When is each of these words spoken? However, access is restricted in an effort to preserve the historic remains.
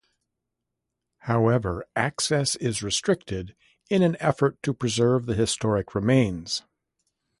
However, 1.27 1.85
access 1.95 2.55
is 2.55 2.81
restricted 2.81 3.55
in 3.87 4.01
an 4.01 4.17
effort 4.19 4.57
to 4.63 4.73
preserve 4.73 5.27
the 5.27 5.35
historic 5.35 5.93
remains. 5.93 6.63